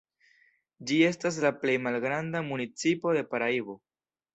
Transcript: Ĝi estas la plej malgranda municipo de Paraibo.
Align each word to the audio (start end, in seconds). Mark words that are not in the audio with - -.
Ĝi 0.91 0.97
estas 1.11 1.39
la 1.45 1.53
plej 1.59 1.77
malgranda 1.85 2.45
municipo 2.51 3.19
de 3.23 3.27
Paraibo. 3.33 3.83